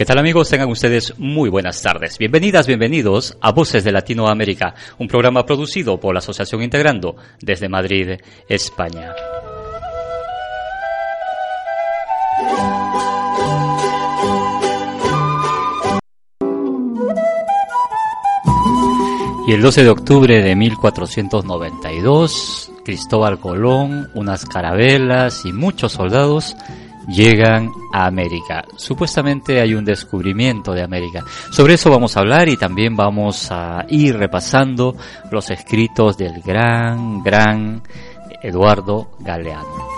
[0.00, 0.48] ¿Qué tal amigos?
[0.48, 2.16] Tengan ustedes muy buenas tardes.
[2.16, 8.12] Bienvenidas, bienvenidos a Voces de Latinoamérica, un programa producido por la Asociación Integrando desde Madrid,
[8.48, 9.12] España.
[19.46, 26.56] Y el 12 de octubre de 1492, Cristóbal Colón, unas carabelas y muchos soldados
[27.08, 28.64] llegan a América.
[28.76, 31.24] Supuestamente hay un descubrimiento de América.
[31.50, 34.96] Sobre eso vamos a hablar y también vamos a ir repasando
[35.30, 37.82] los escritos del gran, gran
[38.42, 39.90] Eduardo Galeano.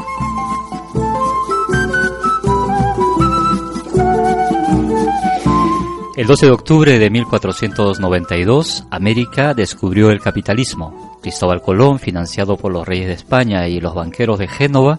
[6.15, 11.19] El 12 de octubre de 1492, América descubrió el capitalismo.
[11.23, 14.99] Cristóbal Colón, financiado por los reyes de España y los banqueros de Génova,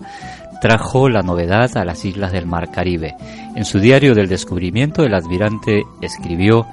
[0.64, 3.16] trajo la novedad a las islas del Mar Caribe.
[3.54, 6.66] En su diario del descubrimiento, el admirante escribió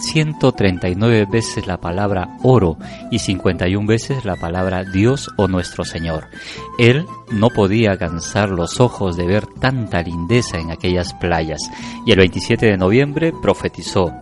[0.00, 2.76] 139 veces la palabra oro
[3.10, 6.26] y 51 veces la palabra Dios o nuestro Señor.
[6.78, 11.70] Él no podía cansar los ojos de ver tanta lindeza en aquellas playas
[12.04, 14.12] y el 27 de noviembre profetizó,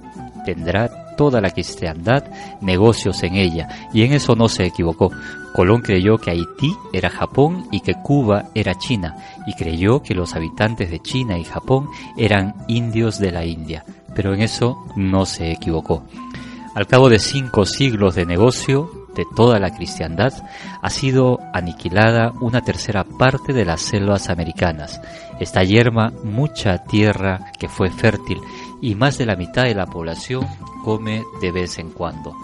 [0.45, 2.25] tendrá toda la cristiandad
[2.61, 5.11] negocios en ella, y en eso no se equivocó.
[5.55, 10.35] Colón creyó que Haití era Japón y que Cuba era China, y creyó que los
[10.35, 15.51] habitantes de China y Japón eran indios de la India, pero en eso no se
[15.51, 16.05] equivocó.
[16.75, 20.33] Al cabo de cinco siglos de negocio de toda la cristiandad,
[20.83, 25.01] ha sido aniquilada una tercera parte de las selvas americanas.
[25.41, 28.39] Está yerma mucha tierra que fue fértil
[28.81, 30.47] y más de la mitad de la población
[30.85, 32.37] come de vez en cuando.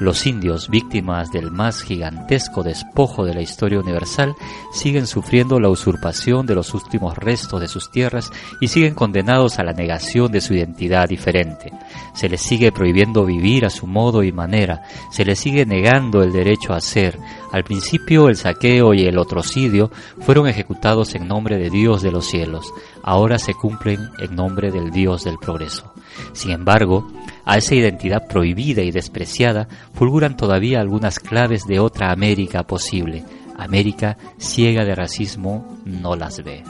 [0.00, 4.34] Los indios, víctimas del más gigantesco despojo de la historia universal,
[4.72, 9.62] siguen sufriendo la usurpación de los últimos restos de sus tierras y siguen condenados a
[9.62, 11.72] la negación de su identidad diferente.
[12.12, 14.82] Se les sigue prohibiendo vivir a su modo y manera,
[15.12, 17.16] se les sigue negando el derecho a ser.
[17.52, 22.26] Al principio el saqueo y el otrocidio fueron ejecutados en nombre de Dios de los
[22.26, 22.66] cielos,
[23.04, 25.92] ahora se cumplen en nombre del Dios del progreso.
[26.32, 27.06] Sin embargo,
[27.44, 33.24] a esa identidad prohibida y despreciada fulguran todavía algunas claves de otra América posible.
[33.56, 36.62] América ciega de racismo no las ve.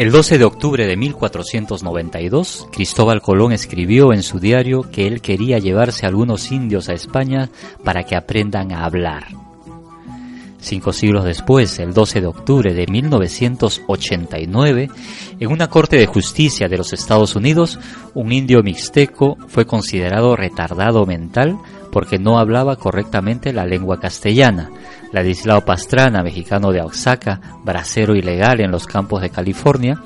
[0.00, 5.58] El 12 de octubre de 1492, Cristóbal Colón escribió en su diario que él quería
[5.58, 7.50] llevarse a algunos indios a España
[7.84, 9.49] para que aprendan a hablar.
[10.60, 14.90] Cinco siglos después, el 12 de octubre de 1989,
[15.40, 17.78] en una corte de justicia de los Estados Unidos,
[18.14, 21.58] un indio mixteco fue considerado retardado mental
[21.90, 24.70] porque no hablaba correctamente la lengua castellana.
[25.12, 30.00] Ladislao Pastrana, mexicano de Oaxaca, bracero ilegal en los campos de California,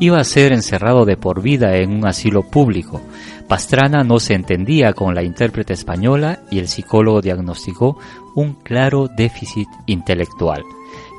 [0.00, 3.02] iba a ser encerrado de por vida en un asilo público.
[3.48, 7.98] Pastrana no se entendía con la intérprete española y el psicólogo diagnosticó
[8.34, 10.62] un claro déficit intelectual.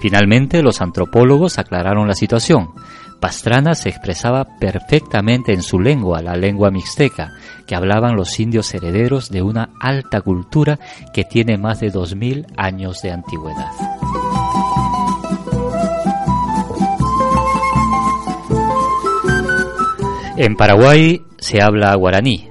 [0.01, 2.69] Finalmente, los antropólogos aclararon la situación.
[3.19, 7.33] Pastrana se expresaba perfectamente en su lengua, la lengua mixteca,
[7.65, 10.79] que hablaban los indios herederos de una alta cultura
[11.13, 13.71] que tiene más de 2.000 años de antigüedad.
[20.37, 22.47] En Paraguay se habla guaraní,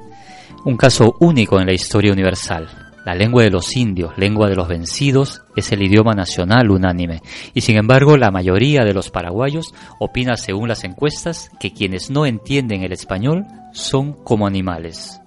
[0.64, 2.85] un caso único en la historia universal.
[3.06, 7.22] La lengua de los indios, lengua de los vencidos, es el idioma nacional unánime,
[7.54, 12.26] y sin embargo la mayoría de los paraguayos opina según las encuestas que quienes no
[12.26, 15.20] entienden el español son como animales.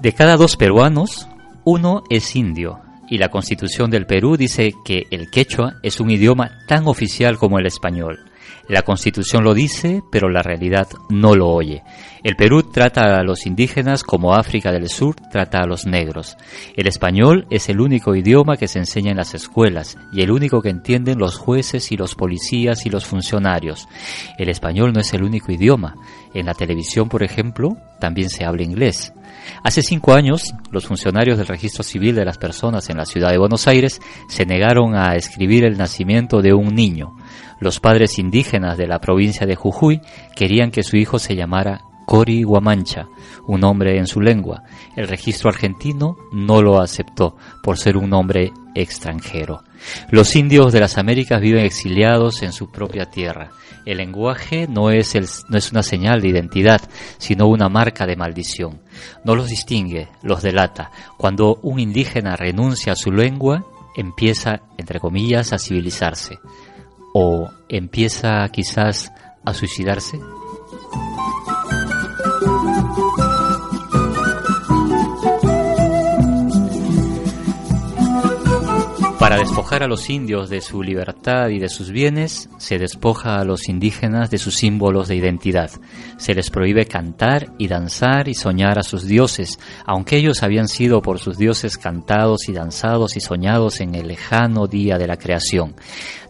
[0.00, 1.28] De cada dos peruanos,
[1.62, 6.50] uno es indio, y la constitución del Perú dice que el quechua es un idioma
[6.66, 8.28] tan oficial como el español.
[8.70, 11.82] La constitución lo dice, pero la realidad no lo oye.
[12.22, 16.36] El Perú trata a los indígenas como África del Sur trata a los negros.
[16.76, 20.62] El español es el único idioma que se enseña en las escuelas y el único
[20.62, 23.88] que entienden los jueces y los policías y los funcionarios.
[24.38, 25.96] El español no es el único idioma.
[26.32, 29.12] En la televisión, por ejemplo, también se habla inglés.
[29.64, 33.38] Hace cinco años, los funcionarios del registro civil de las personas en la ciudad de
[33.38, 37.16] Buenos Aires se negaron a escribir el nacimiento de un niño.
[37.58, 40.00] Los padres indígenas de la provincia de Jujuy
[40.34, 43.06] querían que su hijo se llamara Cori Guamancha,
[43.46, 44.64] un nombre en su lengua.
[44.96, 49.62] El registro argentino no lo aceptó por ser un nombre extranjero.
[50.10, 53.50] Los indios de las Américas viven exiliados en su propia tierra.
[53.86, 55.14] El lenguaje no es,
[55.48, 56.80] no es una señal de identidad,
[57.18, 58.80] sino una marca de maldición.
[59.24, 60.90] No los distingue, los delata.
[61.16, 63.64] Cuando un indígena renuncia a su lengua,
[63.96, 66.40] empieza, entre comillas, a civilizarse
[67.14, 69.12] o empieza quizás
[69.44, 70.18] a suicidarse?
[79.20, 83.44] Para despojar a los indios de su libertad y de sus bienes, se despoja a
[83.44, 85.70] los indígenas de sus símbolos de identidad.
[86.16, 91.02] Se les prohíbe cantar y danzar y soñar a sus dioses, aunque ellos habían sido
[91.02, 95.74] por sus dioses cantados y danzados y soñados en el lejano día de la creación.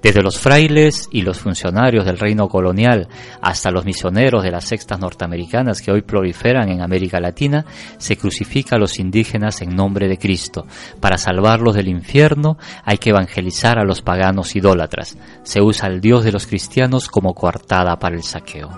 [0.03, 3.09] Desde los frailes y los funcionarios del reino colonial
[3.43, 7.67] hasta los misioneros de las sextas norteamericanas que hoy proliferan en América Latina,
[7.99, 10.67] se crucifica a los indígenas en nombre de Cristo.
[11.01, 15.17] Para salvarlos del infierno hay que evangelizar a los paganos idólatras.
[15.43, 18.71] Se usa al Dios de los cristianos como coartada para el saqueo.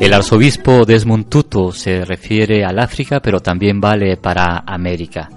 [0.00, 5.30] El arzobispo Desmond Tutu se refiere al África, pero también vale para América.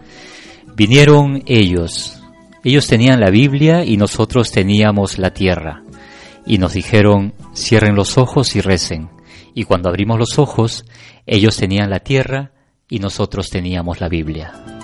[0.76, 2.22] Vinieron ellos,
[2.64, 5.84] ellos tenían la Biblia y nosotros teníamos la tierra.
[6.46, 9.10] Y nos dijeron, cierren los ojos y recen.
[9.54, 10.86] Y cuando abrimos los ojos,
[11.26, 12.52] ellos tenían la tierra
[12.90, 14.77] y nosotros teníamos la Biblia.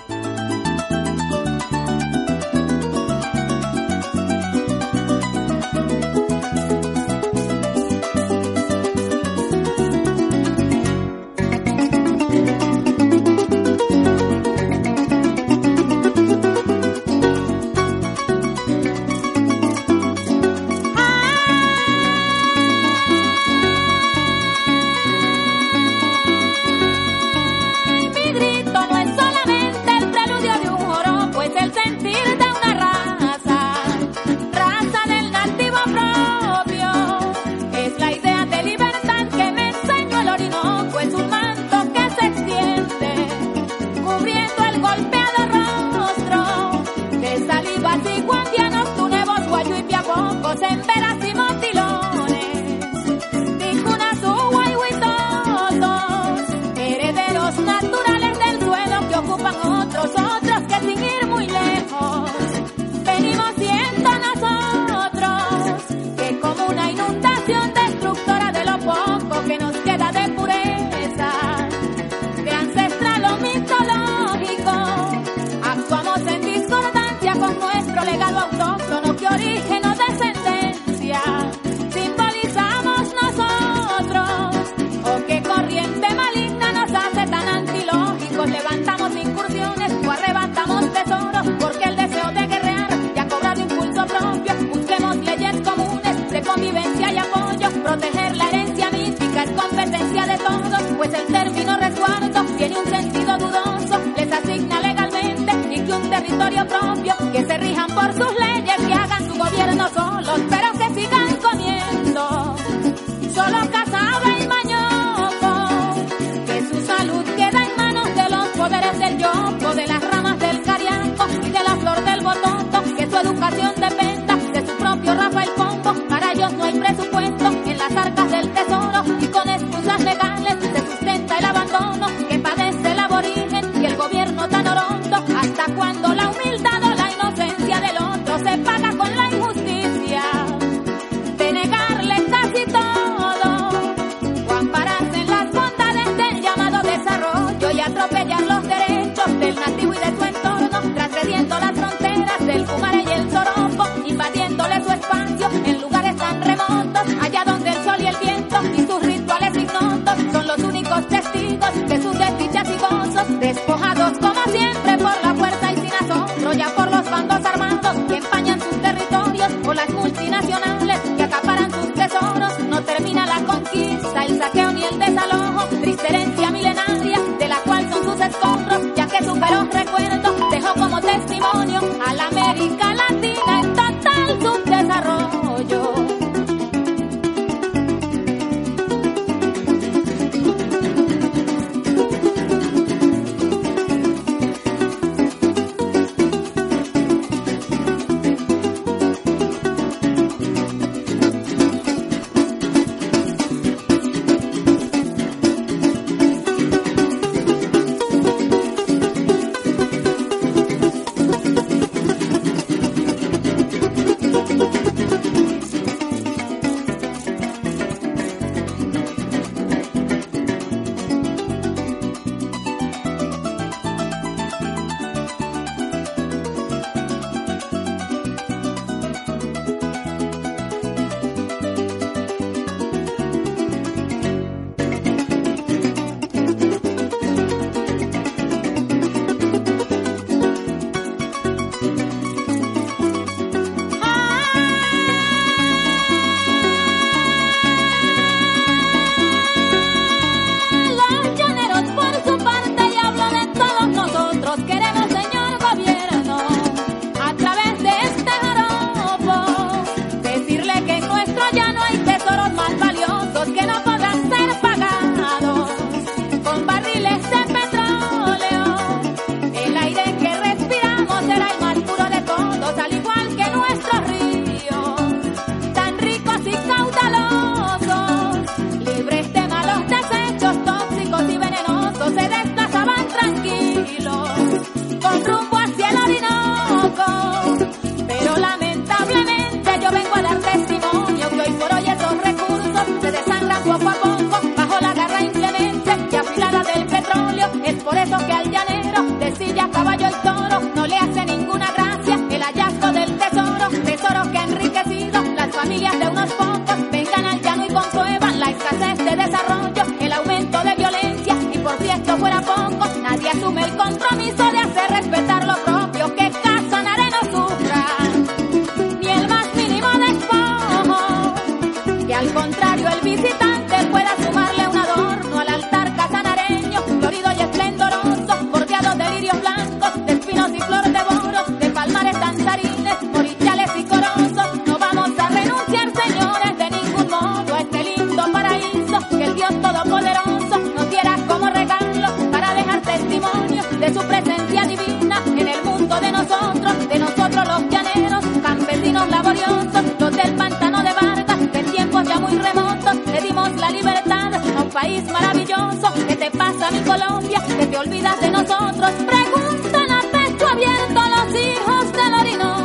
[354.74, 355.94] País maravilloso.
[356.08, 357.42] ¿Qué te pasa, mi Colombia?
[357.60, 358.92] Que te olvidas de nosotros.
[358.92, 362.64] Preguntan a pecho abierto los hijos del Orinoco.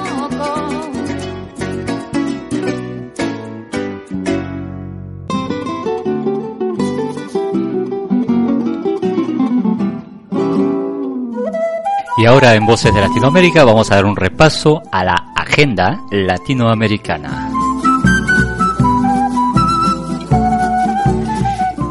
[12.16, 17.47] Y ahora en Voces de Latinoamérica vamos a dar un repaso a la agenda latinoamericana.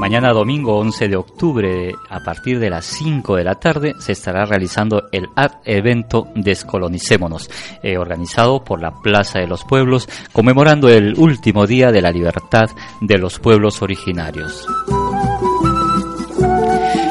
[0.07, 4.45] Mañana domingo 11 de octubre a partir de las 5 de la tarde se estará
[4.45, 7.49] realizando el Art Evento Descolonicémonos,
[7.83, 12.69] eh, organizado por la Plaza de los Pueblos, conmemorando el último día de la libertad
[13.01, 14.65] de los pueblos originarios.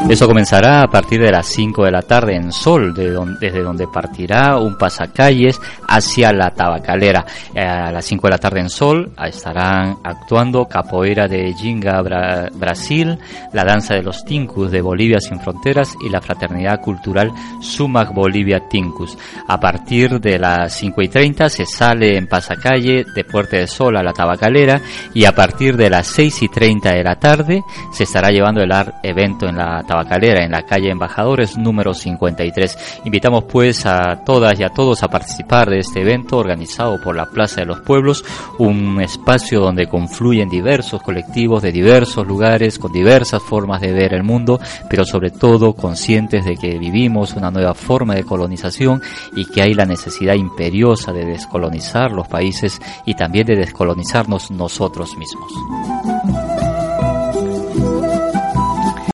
[0.09, 4.57] Eso comenzará a partir de las 5 de la tarde en Sol, desde donde partirá
[4.57, 7.27] un pasacalles hacia la tabacalera.
[7.53, 13.19] Eh, a las 5 de la tarde en Sol estarán actuando Capoeira de Jinga Brasil,
[13.53, 18.61] la danza de los Tincus de Bolivia sin fronteras y la fraternidad cultural Sumac Bolivia
[18.69, 19.19] Tincus.
[19.49, 23.97] A partir de las 5 y 30 se sale en pasacalle de Puerta de Sol
[23.97, 24.81] a la tabacalera
[25.13, 28.71] y a partir de las 6 y 30 de la tarde se estará llevando el
[29.03, 33.01] evento en la tabacalera Tabacalera en la calle Embajadores número 53.
[33.07, 37.25] Invitamos pues a todas y a todos a participar de este evento organizado por la
[37.25, 38.23] Plaza de los Pueblos,
[38.59, 44.23] un espacio donde confluyen diversos colectivos de diversos lugares con diversas formas de ver el
[44.23, 44.61] mundo,
[44.91, 49.01] pero sobre todo conscientes de que vivimos una nueva forma de colonización
[49.35, 55.17] y que hay la necesidad imperiosa de descolonizar los países y también de descolonizarnos nosotros
[55.17, 56.46] mismos.